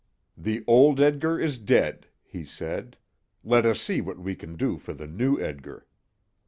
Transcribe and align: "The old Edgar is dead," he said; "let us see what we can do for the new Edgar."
"The 0.35 0.63
old 0.65 0.99
Edgar 0.99 1.39
is 1.39 1.59
dead," 1.59 2.07
he 2.23 2.43
said; 2.43 2.97
"let 3.43 3.67
us 3.67 3.79
see 3.81 4.01
what 4.01 4.17
we 4.17 4.33
can 4.33 4.55
do 4.55 4.79
for 4.79 4.95
the 4.95 5.05
new 5.05 5.39
Edgar." 5.39 5.85